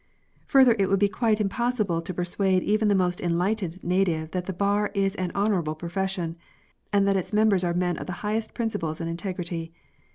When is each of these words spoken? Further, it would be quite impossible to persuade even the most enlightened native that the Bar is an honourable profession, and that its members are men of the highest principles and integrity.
Further, 0.47 0.75
it 0.79 0.89
would 0.89 0.97
be 0.97 1.07
quite 1.07 1.39
impossible 1.39 2.01
to 2.01 2.11
persuade 2.15 2.63
even 2.63 2.87
the 2.87 2.95
most 2.95 3.21
enlightened 3.21 3.83
native 3.83 4.31
that 4.31 4.47
the 4.47 4.51
Bar 4.51 4.89
is 4.95 5.13
an 5.13 5.31
honourable 5.35 5.75
profession, 5.75 6.37
and 6.91 7.07
that 7.07 7.15
its 7.17 7.33
members 7.33 7.63
are 7.63 7.75
men 7.75 7.97
of 7.99 8.07
the 8.07 8.13
highest 8.25 8.55
principles 8.55 8.99
and 8.99 9.07
integrity. 9.07 9.71